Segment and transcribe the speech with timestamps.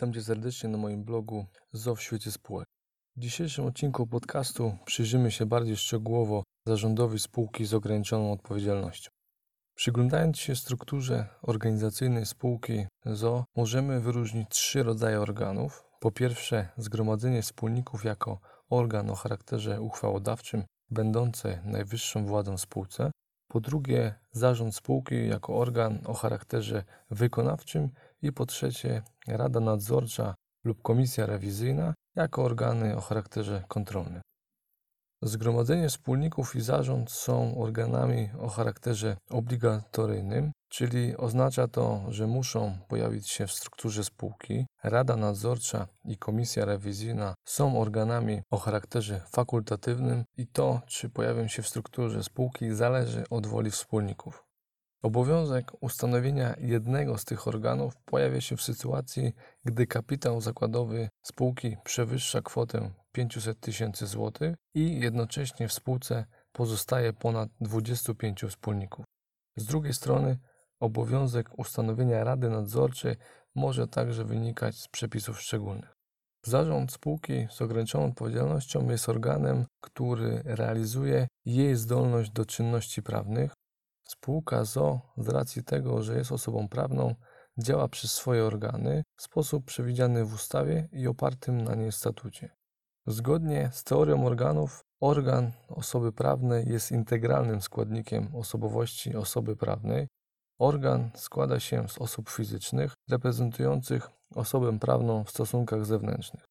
[0.00, 2.66] Witam Cię serdecznie na moim blogu ZO w świecie spółek.
[3.16, 9.10] W dzisiejszym odcinku podcastu przyjrzymy się bardziej szczegółowo zarządowi spółki z ograniczoną odpowiedzialnością.
[9.74, 15.84] Przyglądając się strukturze organizacyjnej spółki ZO, możemy wyróżnić trzy rodzaje organów.
[16.00, 23.10] Po pierwsze, zgromadzenie wspólników jako organ o charakterze uchwałodawczym, będący najwyższą władzą spółce.
[23.48, 27.90] Po drugie, zarząd spółki jako organ o charakterze wykonawczym
[28.22, 30.34] i po trzecie Rada Nadzorcza
[30.64, 34.22] lub Komisja Rewizyjna jako organy o charakterze kontrolnym.
[35.22, 43.28] Zgromadzenie wspólników i zarząd są organami o charakterze obligatoryjnym, czyli oznacza to, że muszą pojawić
[43.28, 44.66] się w strukturze spółki.
[44.84, 51.62] Rada Nadzorcza i Komisja Rewizyjna są organami o charakterze fakultatywnym i to, czy pojawią się
[51.62, 54.49] w strukturze spółki, zależy od woli wspólników.
[55.02, 59.32] Obowiązek ustanowienia jednego z tych organów pojawia się w sytuacji,
[59.64, 67.48] gdy kapitał zakładowy spółki przewyższa kwotę 500 tysięcy złotych i jednocześnie w spółce pozostaje ponad
[67.60, 69.04] 25 wspólników.
[69.56, 70.38] Z drugiej strony,
[70.80, 73.16] obowiązek ustanowienia rady nadzorczej
[73.54, 75.96] może także wynikać z przepisów szczególnych.
[76.46, 83.52] Zarząd spółki z ograniczoną odpowiedzialnością jest organem, który realizuje jej zdolność do czynności prawnych
[84.30, 87.14] Spółka ZO z racji tego, że jest osobą prawną,
[87.58, 92.56] działa przez swoje organy w sposób przewidziany w ustawie i opartym na niej statucie.
[93.06, 100.08] Zgodnie z teorią organów, organ osoby prawnej jest integralnym składnikiem osobowości osoby prawnej.
[100.58, 106.44] Organ składa się z osób fizycznych reprezentujących osobę prawną w stosunkach zewnętrznych.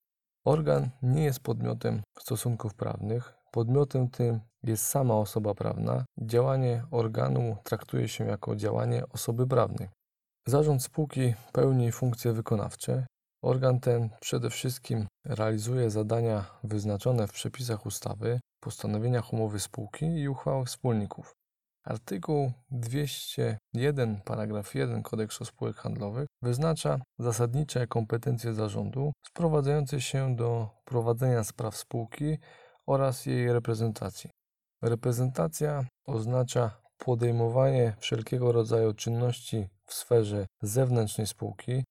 [0.45, 6.05] Organ nie jest podmiotem stosunków prawnych, Podmiotem tym jest sama osoba prawna.
[6.21, 9.89] Działanie organu traktuje się jako działanie osoby prawnej.
[10.47, 13.05] Zarząd spółki pełni funkcje wykonawcze.
[13.43, 20.67] Organ ten przede wszystkim realizuje zadania wyznaczone w przepisach ustawy, postanowieniach umowy spółki i uchwałach
[20.67, 21.35] wspólników.
[21.83, 31.43] Artykuł 201 paragraf 1 Kodeksu spółek handlowych wyznacza zasadnicze kompetencje zarządu sprowadzające się do prowadzenia
[31.43, 32.37] spraw spółki
[32.89, 34.29] oraz jej reprezentacji.
[34.81, 41.83] Reprezentacja oznacza podejmowanie wszelkiego rodzaju czynności w sferze zewnętrznej spółki.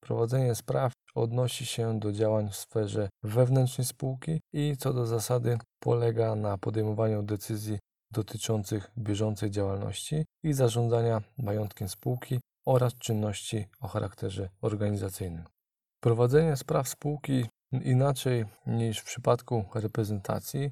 [0.00, 6.34] Prowadzenie spraw odnosi się do działań w sferze wewnętrznej spółki i co do zasady polega
[6.34, 7.78] na podejmowaniu decyzji
[8.10, 15.44] dotyczących bieżącej działalności i zarządzania majątkiem spółki oraz czynności o charakterze organizacyjnym.
[16.00, 17.44] Prowadzenie spraw spółki
[17.82, 20.70] Inaczej niż w przypadku reprezentacji,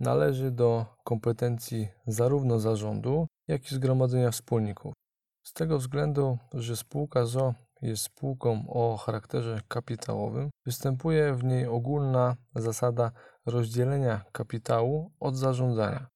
[0.00, 4.94] należy do kompetencji zarówno zarządu, jak i zgromadzenia wspólników.
[5.42, 12.36] Z tego względu, że spółka ZO jest spółką o charakterze kapitałowym, występuje w niej ogólna
[12.54, 13.12] zasada
[13.46, 16.06] rozdzielenia kapitału od zarządzania.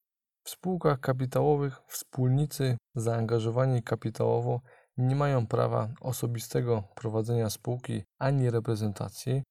[0.45, 4.61] W spółkach kapitałowych wspólnicy zaangażowani kapitałowo
[4.97, 9.43] nie mają prawa osobistego prowadzenia spółki ani reprezentacji,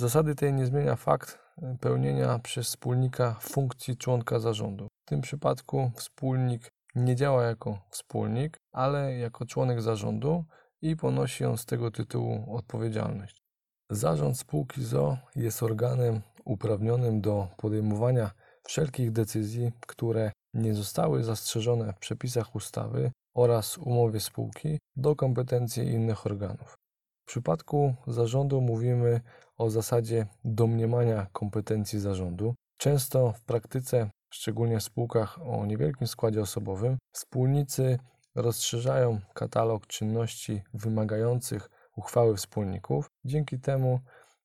[0.00, 4.88] Zasady tej nie zmienia fakt e, pełnienia przez wspólnika funkcji członka zarządu.
[5.06, 10.44] W tym przypadku wspólnik nie działa jako wspólnik, ale jako członek zarządu
[10.82, 13.42] i ponosi on z tego tytułu odpowiedzialność.
[13.90, 18.30] Zarząd spółki ZO jest organem uprawnionym do podejmowania
[18.64, 26.26] wszelkich decyzji, które nie zostały zastrzeżone w przepisach ustawy oraz umowie spółki do kompetencji innych
[26.26, 26.78] organów.
[27.24, 29.20] W przypadku zarządu mówimy
[29.58, 32.54] o zasadzie domniemania kompetencji zarządu.
[32.76, 37.98] Często w praktyce, szczególnie w spółkach o niewielkim składzie osobowym, wspólnicy
[38.34, 43.06] rozszerzają katalog czynności wymagających uchwały wspólników.
[43.24, 44.00] Dzięki temu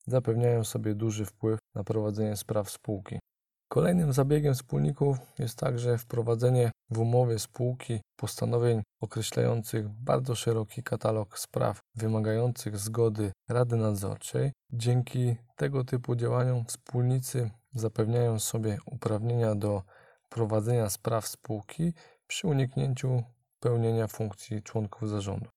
[0.07, 3.19] zapewniają sobie duży wpływ na prowadzenie spraw spółki.
[3.69, 11.79] Kolejnym zabiegiem wspólników jest także wprowadzenie w umowie spółki postanowień określających bardzo szeroki katalog spraw
[11.95, 14.51] wymagających zgody Rady Nadzorczej.
[14.73, 19.83] Dzięki tego typu działaniom wspólnicy zapewniają sobie uprawnienia do
[20.29, 21.93] prowadzenia spraw spółki
[22.27, 23.23] przy uniknięciu
[23.59, 25.49] pełnienia funkcji członków zarządu.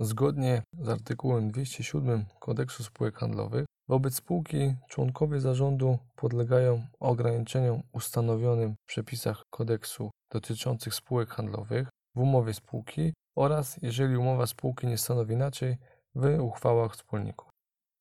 [0.00, 8.86] Zgodnie z artykułem 207 Kodeksu Spółek Handlowych Wobec spółki członkowie zarządu podlegają ograniczeniom ustanowionym w
[8.86, 15.76] przepisach kodeksu dotyczących spółek handlowych w umowie spółki oraz, jeżeli umowa spółki nie stanowi inaczej,
[16.14, 17.48] w uchwałach wspólników.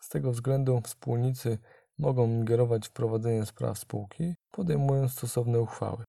[0.02, 1.58] Z tego względu wspólnicy
[1.98, 6.04] mogą ingerować w prowadzenie spraw spółki, podejmując stosowne uchwały.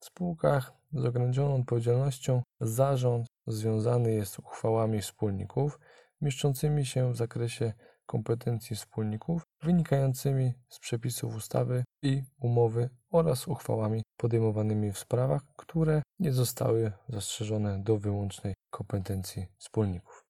[0.00, 5.78] W spółkach z ograniczoną odpowiedzialnością zarząd związany jest uchwałami wspólników
[6.20, 7.72] mieszczącymi się w zakresie
[8.06, 16.32] kompetencji wspólników wynikającymi z przepisów ustawy i umowy oraz uchwałami podejmowanymi w sprawach, które nie
[16.32, 20.24] zostały zastrzeżone do wyłącznej kompetencji wspólników.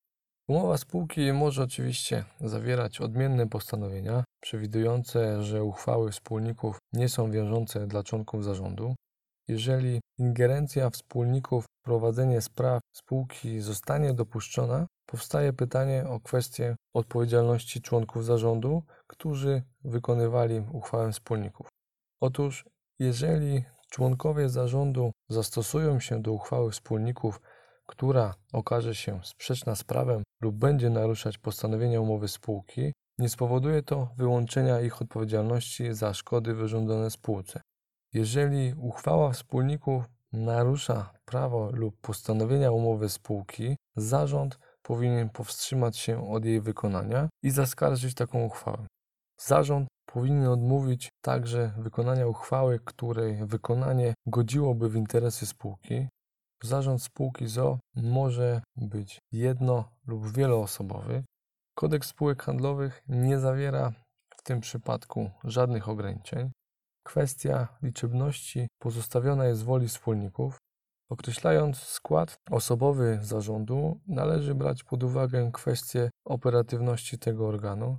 [0.49, 8.03] Umowa spółki może oczywiście zawierać odmienne postanowienia przewidujące, że uchwały wspólników nie są wiążące dla
[8.03, 8.95] członków zarządu.
[9.49, 18.83] Jeżeli ingerencja wspólników prowadzenie spraw spółki zostanie dopuszczona, powstaje pytanie o kwestię odpowiedzialności członków zarządu,
[19.07, 21.69] którzy wykonywali uchwałę wspólników.
[22.21, 22.65] Otóż,
[22.99, 27.41] jeżeli członkowie zarządu zastosują się do uchwały wspólników
[27.87, 34.09] która okaże się sprzeczna z prawem lub będzie naruszać postanowienia umowy spółki, nie spowoduje to
[34.17, 37.61] wyłączenia ich odpowiedzialności za szkody wyrządzone spółce.
[38.13, 40.05] Jeżeli uchwała wspólników
[40.35, 48.15] narusza prawo lub postanowienia umowy spółki, zarząd powinien powstrzymać się od jej wykonania i zaskarżyć
[48.15, 48.87] taką uchwałę.
[49.41, 56.09] Zarząd powinien odmówić także wykonania uchwały, której wykonanie godziłoby w interesy spółki,
[56.65, 61.25] Zarząd spółki ZO może być jedno lub wieloosobowy.
[61.75, 63.93] Kodeks spółek handlowych nie zawiera
[64.37, 66.51] w tym przypadku żadnych ograniczeń.
[67.05, 70.59] Kwestia liczebności pozostawiona jest woli wspólników.
[71.09, 77.99] Określając skład osobowy zarządu, należy brać pod uwagę kwestię operatywności tego organu.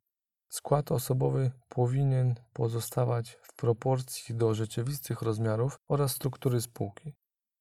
[0.49, 7.13] Skład osobowy powinien pozostawać w proporcji do rzeczywistych rozmiarów oraz struktury spółki.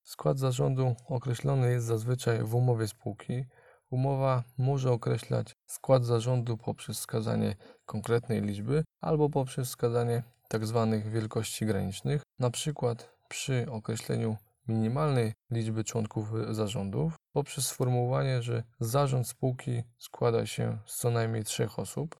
[0.03, 3.45] Skład zarządu określony jest zazwyczaj w umowie spółki.
[3.91, 7.57] Umowa może określać skład zarządu poprzez wskazanie
[7.87, 10.89] konkretnej liczby albo poprzez wskazanie tzw.
[10.91, 14.37] Tak wielkości granicznych, przykład przy określeniu
[14.69, 21.79] minimalnej liczby członków zarządów poprzez sformułowanie, że zarząd spółki składa się z co najmniej trzech
[21.79, 22.17] osób,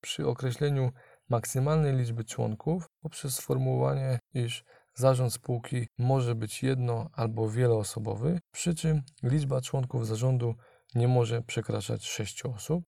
[0.00, 0.92] przy określeniu
[1.28, 4.64] maksymalnej liczby członków poprzez sformułowanie, iż
[4.98, 10.54] Zarząd spółki może być jedno albo wieloosobowy, przy czym liczba członków zarządu
[10.94, 12.84] nie może przekraczać 6 osób.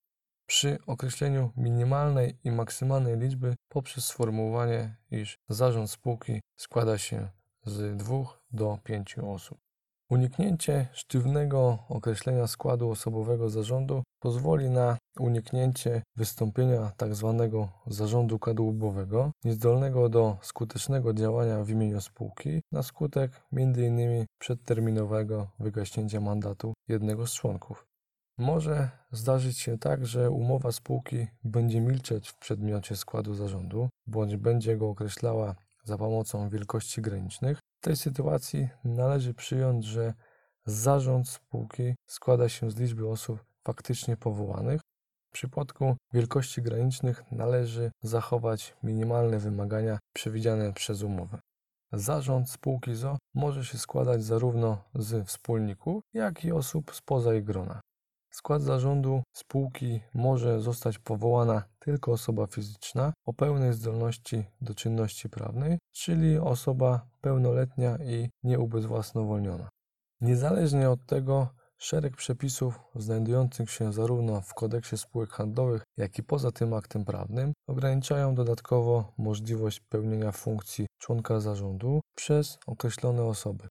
[0.50, 7.28] Przy określeniu minimalnej i maksymalnej liczby poprzez sformułowanie, iż zarząd spółki składa się
[7.64, 8.14] z 2
[8.50, 9.58] do 5 osób.
[10.08, 17.34] Uniknięcie sztywnego określenia składu osobowego zarządu pozwoli na uniknięcie wystąpienia tzw.
[17.38, 24.26] Tak zarządu kadłubowego, niezdolnego do skutecznego działania w imieniu spółki na skutek m.in.
[24.40, 27.89] przedterminowego wygaśnięcia mandatu jednego z członków.
[28.40, 34.76] Może zdarzyć się tak, że umowa spółki będzie milczeć w przedmiocie składu zarządu, bądź będzie
[34.76, 35.54] go określała
[35.84, 40.14] za pomocą wielkości granicznych, w tej sytuacji należy przyjąć, że
[40.66, 44.80] zarząd spółki składa się z liczby osób faktycznie powołanych.
[45.30, 51.38] W przypadku wielkości granicznych należy zachować minimalne wymagania przewidziane przez umowę.
[51.92, 57.80] Zarząd spółki ZO może się składać zarówno z wspólników, jak i osób spoza jej grona
[58.30, 65.78] skład zarządu spółki może zostać powołana tylko osoba fizyczna o pełnej zdolności do czynności prawnej,
[65.92, 69.68] czyli osoba pełnoletnia i nieubezwłasnowolniona.
[70.20, 76.52] Niezależnie od tego, szereg przepisów znajdujących się zarówno w kodeksie spółek handlowych, jak i poza
[76.52, 83.68] tym aktem prawnym ograniczają dodatkowo możliwość pełnienia funkcji członka zarządu przez określone osoby.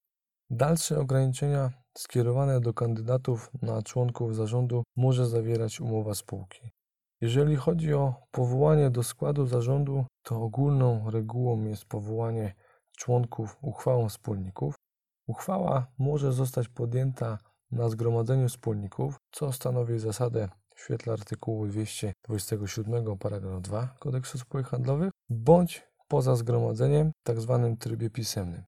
[0.51, 6.71] Dalsze ograniczenia skierowane do kandydatów na członków zarządu może zawierać umowa spółki.
[7.21, 12.53] Jeżeli chodzi o powołanie do składu zarządu, to ogólną regułą jest powołanie
[12.97, 14.75] członków uchwałą wspólników.
[15.27, 17.37] Uchwała może zostać podjęta
[17.71, 25.11] na zgromadzeniu wspólników, co stanowi zasadę w świetle artykułu 227 paragraf 2 Kodeksu Spółek Handlowych,
[25.29, 27.69] bądź poza zgromadzeniem w tzw.
[27.71, 28.63] Tak trybie pisemnym.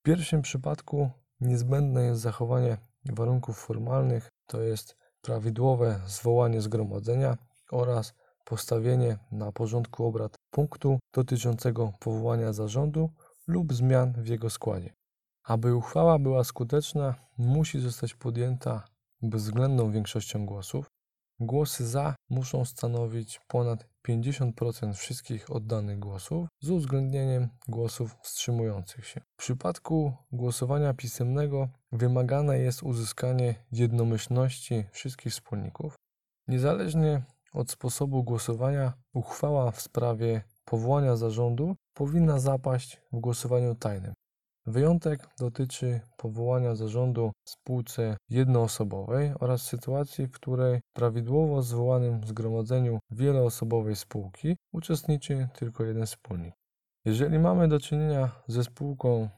[0.00, 7.36] W pierwszym przypadku Niezbędne jest zachowanie warunków formalnych, to jest prawidłowe zwołanie zgromadzenia
[7.70, 8.14] oraz
[8.44, 13.10] postawienie na porządku obrad punktu dotyczącego powołania zarządu
[13.46, 14.94] lub zmian w jego składzie.
[15.44, 18.84] Aby uchwała była skuteczna, musi zostać podjęta
[19.22, 20.86] bezwzględną większością głosów.
[21.40, 29.20] Głosy za muszą stanowić ponad 50% wszystkich oddanych głosów z uwzględnieniem głosów wstrzymujących się.
[29.20, 35.94] W przypadku głosowania pisemnego wymagane jest uzyskanie jednomyślności wszystkich wspólników.
[36.48, 44.12] Niezależnie od sposobu głosowania, uchwała w sprawie powołania zarządu powinna zapaść w głosowaniu tajnym.
[44.66, 52.98] Wyjątek dotyczy powołania zarządu w spółce jednoosobowej oraz sytuacji, w której w prawidłowo zwołanym zgromadzeniu
[53.10, 56.54] wieloosobowej spółki uczestniczy tylko jeden wspólnik.
[57.04, 59.28] Jeżeli mamy do czynienia ze spółką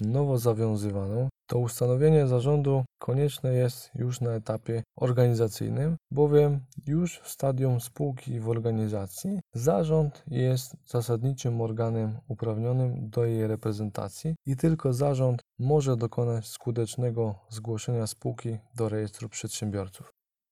[0.00, 7.80] nowo zawiązywaną, to ustanowienie zarządu konieczne jest już na etapie organizacyjnym, bowiem już w stadium
[7.80, 15.96] spółki w organizacji zarząd jest zasadniczym organem uprawnionym do jej reprezentacji i tylko zarząd może
[15.96, 20.10] dokonać skutecznego zgłoszenia spółki do rejestru przedsiębiorców.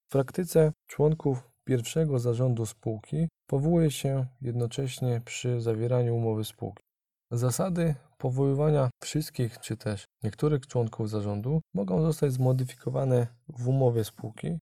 [0.09, 6.83] W praktyce członków pierwszego zarządu spółki powołuje się jednocześnie przy zawieraniu umowy spółki.
[7.31, 14.59] Zasady powoływania wszystkich czy też niektórych członków zarządu mogą zostać zmodyfikowane w umowie spółki.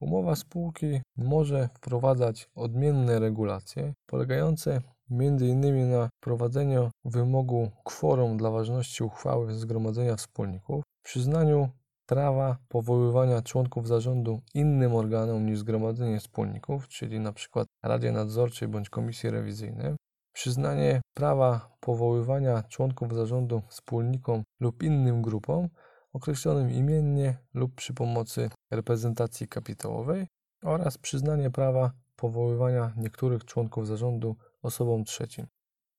[0.00, 5.90] Umowa spółki może wprowadzać odmienne regulacje polegające m.in.
[5.90, 11.68] na wprowadzeniu wymogu kworum dla ważności uchwały zgromadzenia wspólników, przyznaniu
[12.06, 17.64] prawa powoływania członków zarządu innym organom niż zgromadzenie wspólników, czyli np.
[17.82, 19.96] Radzie Nadzorczej bądź Komisji Rewizyjnej,
[20.36, 25.68] przyznanie prawa powoływania członków zarządu wspólnikom lub innym grupom
[26.12, 30.26] określonym imiennie lub przy pomocy reprezentacji kapitałowej
[30.62, 35.46] oraz przyznanie prawa powoływania niektórych członków zarządu osobom trzecim.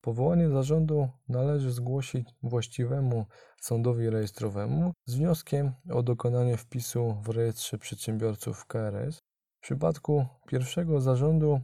[0.02, 3.26] Powołanie zarządu należy zgłosić właściwemu
[3.62, 9.20] sądowi rejestrowemu z wnioskiem o dokonanie wpisu w rejestrze przedsiębiorców KRS.
[9.60, 11.62] W przypadku pierwszego zarządu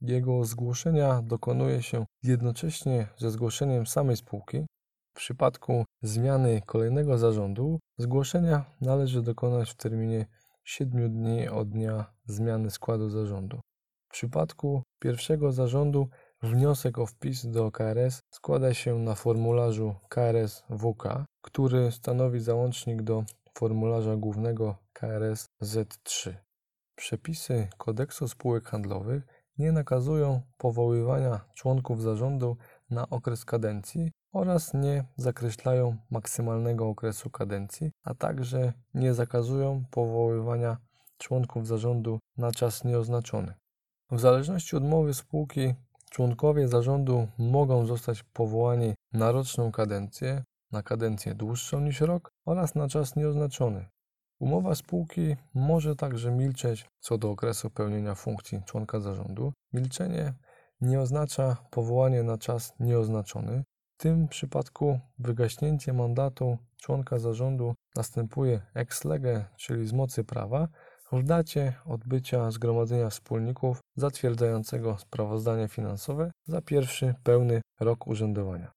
[0.00, 4.66] jego zgłoszenia dokonuje się jednocześnie ze zgłoszeniem samej spółki.
[5.14, 10.26] W przypadku zmiany kolejnego zarządu zgłoszenia należy dokonać w terminie
[10.64, 13.60] 7 dni od dnia zmiany składu zarządu.
[14.08, 16.08] W przypadku pierwszego zarządu
[16.42, 23.24] wniosek o wpis do KRS składa się na formularzu KRS WK, który stanowi załącznik do
[23.58, 26.34] formularza głównego KRS Z3.
[26.96, 32.56] Przepisy kodeksu spółek handlowych nie nakazują powoływania członków zarządu
[32.90, 40.76] na okres kadencji oraz nie zakreślają maksymalnego okresu kadencji, a także nie zakazują powoływania
[41.18, 43.54] członków zarządu na czas nieoznaczony.
[44.10, 45.74] W zależności od mowy spółki,
[46.10, 50.42] członkowie zarządu mogą zostać powołani na roczną kadencję,
[50.72, 53.86] na kadencję dłuższą niż rok oraz na czas nieoznaczony.
[54.38, 59.52] Umowa spółki może także milczeć co do okresu pełnienia funkcji członka zarządu.
[59.72, 60.34] Milczenie
[60.80, 63.62] nie oznacza powołanie na czas nieoznaczony.
[63.94, 70.68] W tym przypadku wygaśnięcie mandatu członka zarządu następuje ex lege, czyli z mocy prawa,
[71.12, 78.72] w dacie odbycia zgromadzenia wspólników zatwierdzającego sprawozdanie finansowe za pierwszy pełny rok urzędowania.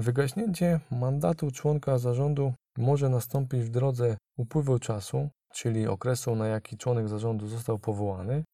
[0.00, 7.08] Wygaśnięcie mandatu członka zarządu może nastąpić w drodze upływu czasu, czyli okresu, na jaki członek
[7.08, 8.44] zarządu został powołany.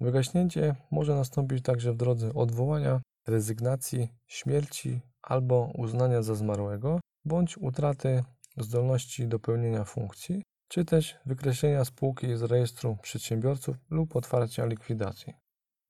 [0.00, 8.24] Wygaśnięcie może nastąpić także w drodze odwołania, rezygnacji, śmierci albo uznania za zmarłego, bądź utraty
[8.56, 15.34] zdolności do pełnienia funkcji, czy też wykreślenia spółki z rejestru przedsiębiorców lub otwarcia likwidacji.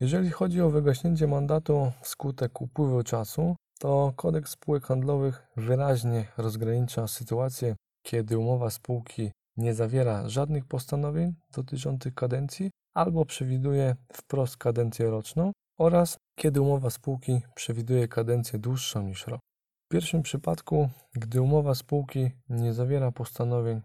[0.00, 7.76] Jeżeli chodzi o wygaśnięcie mandatu wskutek upływu czasu, to kodeks spółek handlowych wyraźnie rozgranicza sytuację,
[8.02, 16.16] kiedy umowa spółki nie zawiera żadnych postanowień dotyczących kadencji albo przewiduje wprost kadencję roczną oraz
[16.38, 19.40] kiedy umowa spółki przewiduje kadencję dłuższą niż rok.
[19.84, 23.80] W pierwszym przypadku, gdy umowa spółki nie zawiera postanowień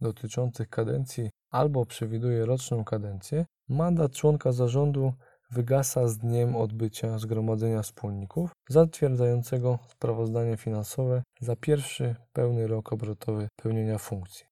[0.00, 5.12] dotyczących kadencji albo przewiduje roczną kadencję, mandat członka zarządu
[5.54, 13.98] wygasa z dniem odbycia zgromadzenia wspólników zatwierdzającego sprawozdanie finansowe za pierwszy pełny rok obrotowy pełnienia
[13.98, 14.44] funkcji.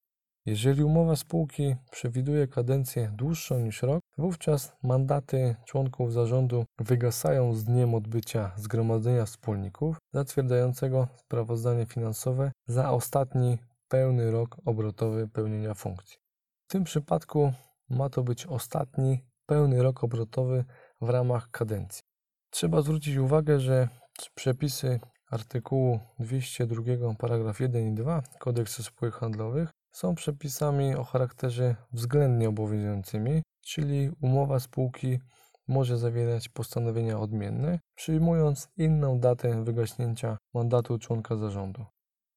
[0.47, 7.95] Jeżeli umowa spółki przewiduje kadencję dłuższą niż rok, wówczas mandaty członków zarządu wygasają z dniem
[7.95, 16.17] odbycia zgromadzenia wspólników zatwierdzającego sprawozdanie finansowe za ostatni pełny rok obrotowy pełnienia funkcji.
[16.69, 17.53] W tym przypadku
[17.91, 20.65] ma to być ostatni pełny rok obrotowy
[21.03, 22.03] w ramach kadencji.
[22.51, 23.89] Trzeba zwrócić uwagę, że
[24.35, 32.49] przepisy artykułu 202 paragraf 1 i 2 Kodeksu spółek handlowych są przepisami o charakterze względnie
[32.49, 35.19] obowiązującymi, czyli umowa spółki
[35.69, 41.85] może zawierać postanowienia odmienne, przyjmując inną datę wygaśnięcia mandatu członka zarządu.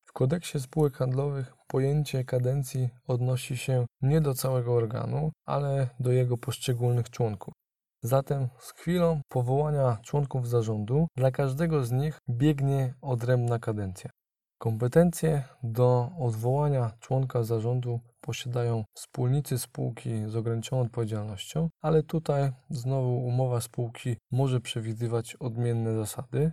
[0.06, 6.38] W kodeksie spółek handlowych pojęcie kadencji odnosi się nie do całego organu, ale do jego
[6.38, 7.54] poszczególnych członków.
[8.06, 14.10] Zatem z chwilą powołania członków zarządu dla każdego z nich biegnie odrębna kadencja.
[14.58, 23.62] Kompetencje do odwołania członka zarządu posiadają wspólnicy spółki z ograniczoną odpowiedzialnością, ale tutaj znowu umowa
[23.62, 26.52] spółki może przewidywać odmienne zasady.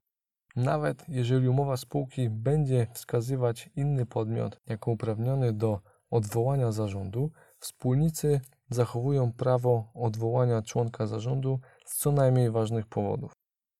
[0.56, 5.80] Nawet jeżeli umowa spółki będzie wskazywać inny podmiot jako uprawniony do
[6.10, 8.40] odwołania zarządu, wspólnicy
[8.72, 13.32] zachowują prawo odwołania członka zarządu z co najmniej ważnych powodów.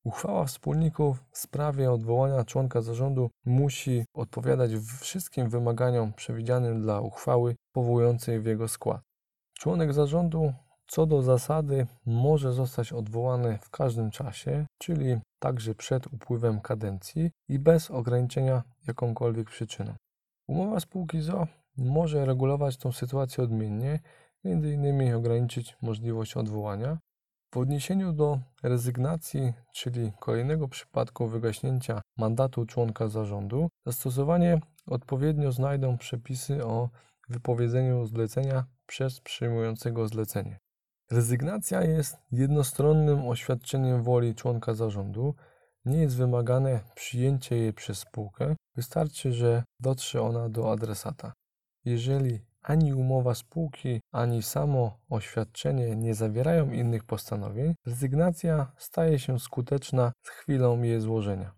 [0.04, 4.70] Uchwała wspólników w sprawie odwołania członka zarządu musi odpowiadać
[5.00, 9.00] wszystkim wymaganiom przewidzianym dla uchwały powołującej w jego skład.
[9.58, 10.52] Członek zarządu
[10.86, 17.58] co do zasady może zostać odwołany w każdym czasie, czyli także przed upływem kadencji i
[17.58, 19.94] bez ograniczenia jakąkolwiek przyczyną.
[20.48, 21.46] Umowa spółki ZO
[21.76, 24.00] może regulować tę sytuację odmiennie,
[24.44, 25.14] m.in.
[25.14, 26.98] ograniczyć możliwość odwołania,
[27.54, 36.66] w odniesieniu do rezygnacji, czyli kolejnego przypadku wygaśnięcia mandatu członka zarządu, zastosowanie odpowiednio znajdą przepisy
[36.66, 36.88] o
[37.28, 40.58] wypowiedzeniu zlecenia przez przyjmującego zlecenie.
[41.10, 45.34] Rezygnacja jest jednostronnym oświadczeniem woli członka zarządu.
[45.84, 51.32] Nie jest wymagane przyjęcie jej przez spółkę, wystarczy, że dotrze ona do adresata.
[51.84, 60.12] Jeżeli ani umowa spółki, ani samo oświadczenie nie zawierają innych postanowień, rezygnacja staje się skuteczna
[60.22, 61.52] z chwilą jej złożenia.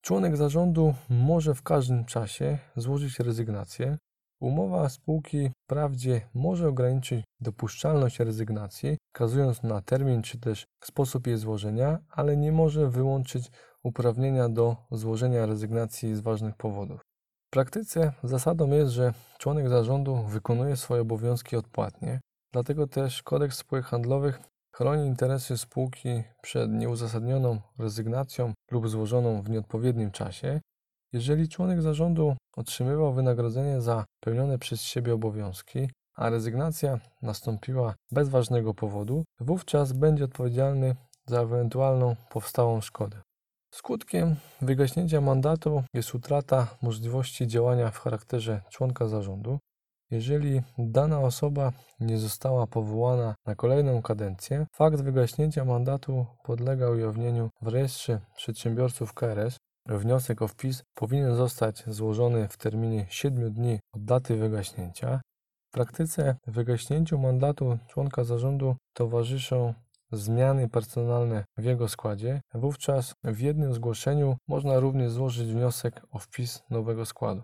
[0.00, 3.98] Członek zarządu może w każdym czasie złożyć rezygnację.
[4.40, 11.98] Umowa spółki wprawdzie może ograniczyć dopuszczalność rezygnacji, wskazując na termin czy też sposób jej złożenia,
[12.10, 13.50] ale nie może wyłączyć
[13.82, 17.05] uprawnienia do złożenia rezygnacji z ważnych powodów
[17.56, 22.20] praktyce zasadą jest, że członek zarządu wykonuje swoje obowiązki odpłatnie,
[22.52, 24.40] dlatego też kodeks spółek handlowych
[24.74, 30.60] chroni interesy spółki przed nieuzasadnioną rezygnacją lub złożoną w nieodpowiednim czasie.
[31.12, 38.74] Jeżeli członek zarządu otrzymywał wynagrodzenie za pełnione przez siebie obowiązki, a rezygnacja nastąpiła bez ważnego
[38.74, 43.20] powodu, wówczas będzie odpowiedzialny za ewentualną powstałą szkodę.
[43.70, 49.58] Skutkiem wygaśnięcia mandatu jest utrata możliwości działania w charakterze członka zarządu.
[50.10, 57.68] Jeżeli dana osoba nie została powołana na kolejną kadencję, fakt wygaśnięcia mandatu podlega ujawnieniu w
[57.68, 59.56] rejestrze przedsiębiorców KRS.
[59.86, 65.20] Wniosek o wpis powinien zostać złożony w terminie 7 dni od daty wygaśnięcia.
[65.68, 69.74] W praktyce wygaśnięciu mandatu członka zarządu towarzyszą
[70.12, 76.62] zmiany personalne w jego składzie, wówczas w jednym zgłoszeniu można również złożyć wniosek o wpis
[76.70, 77.42] nowego składu.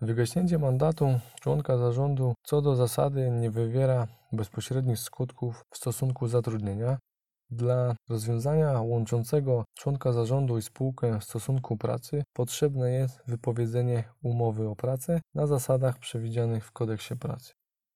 [0.00, 6.98] Wygaśnięcie mandatu członka zarządu co do zasady nie wywiera bezpośrednich skutków w stosunku zatrudnienia.
[7.50, 14.76] Dla rozwiązania łączącego członka zarządu i spółkę w stosunku pracy potrzebne jest wypowiedzenie umowy o
[14.76, 17.52] pracę na zasadach przewidzianych w kodeksie pracy.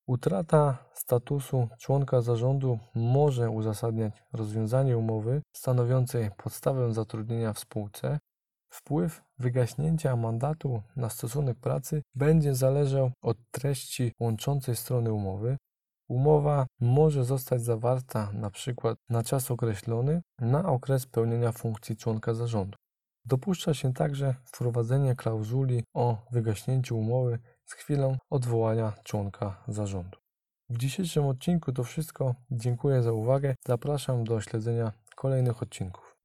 [0.08, 8.18] Utrata statusu członka zarządu może uzasadniać rozwiązanie umowy stanowiącej podstawę zatrudnienia w spółce.
[8.70, 15.56] Wpływ wygaśnięcia mandatu na stosunek pracy będzie zależał od treści łączącej strony umowy.
[16.08, 22.76] Umowa może zostać zawarta na przykład na czas określony na okres pełnienia funkcji członka zarządu.
[23.24, 30.18] Dopuszcza się także wprowadzenie klauzuli o wygaśnięciu umowy z chwilą odwołania członka zarządu.
[30.70, 32.34] W dzisiejszym odcinku to wszystko.
[32.50, 33.54] Dziękuję za uwagę.
[33.66, 36.15] Zapraszam do śledzenia kolejnych odcinków.